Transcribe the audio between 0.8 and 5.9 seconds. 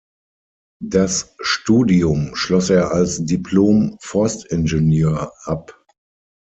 Das Studium schloss er als Diplom-Forstingenieur ab.